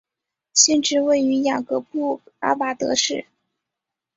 [0.55, 3.27] 县治位于雅各布阿巴德市。